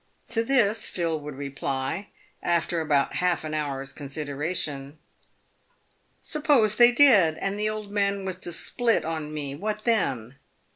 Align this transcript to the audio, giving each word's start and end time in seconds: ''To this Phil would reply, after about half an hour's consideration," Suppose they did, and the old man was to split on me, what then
''To 0.29 0.43
this 0.43 0.87
Phil 0.87 1.19
would 1.19 1.35
reply, 1.35 2.07
after 2.41 2.81
about 2.81 3.17
half 3.17 3.43
an 3.43 3.53
hour's 3.53 3.93
consideration," 3.93 4.97
Suppose 6.33 6.77
they 6.77 6.91
did, 6.91 7.37
and 7.37 7.59
the 7.59 7.69
old 7.69 7.91
man 7.91 8.25
was 8.25 8.37
to 8.37 8.51
split 8.51 9.05
on 9.05 9.31
me, 9.31 9.53
what 9.53 9.83
then 9.83 10.37